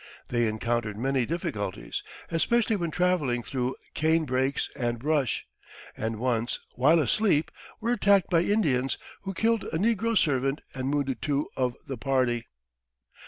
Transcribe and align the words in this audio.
They 0.29 0.47
encountered 0.47 0.97
many 0.97 1.27
difficulties, 1.27 2.01
especially 2.31 2.75
when 2.75 2.89
traveling 2.89 3.43
through 3.43 3.75
cane 3.93 4.25
brakes 4.25 4.67
and 4.75 4.97
brush; 4.97 5.45
and 5.95 6.15
once, 6.17 6.59
while 6.73 6.99
asleep, 6.99 7.51
were 7.79 7.91
attacked 7.91 8.31
by 8.31 8.41
Indians, 8.41 8.97
who 9.21 9.35
killed 9.35 9.65
a 9.65 9.77
negro 9.77 10.17
servant 10.17 10.59
and 10.73 10.91
wounded 10.91 11.21
two 11.21 11.49
of 11.55 11.75
the 11.85 11.97
party. 11.99 12.47